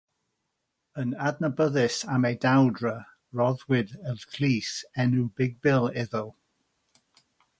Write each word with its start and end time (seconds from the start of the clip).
Yn 1.01 1.11
adnabyddus 1.27 1.97
am 2.13 2.23
ei 2.29 2.37
dewdra, 2.45 2.95
rhoddwyd 3.37 3.93
y 4.13 4.17
llys 4.23 4.71
enw 5.03 5.23
"Big 5.41 5.53
Bill" 5.67 5.89
iddo. 6.05 6.23